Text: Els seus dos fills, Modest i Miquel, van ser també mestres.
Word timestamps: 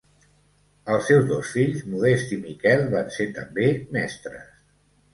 Els 0.93 1.05
seus 1.09 1.27
dos 1.33 1.51
fills, 1.59 1.85
Modest 1.93 2.35
i 2.39 2.41
Miquel, 2.49 2.85
van 2.97 3.15
ser 3.21 3.31
també 3.39 3.71
mestres. 3.99 4.53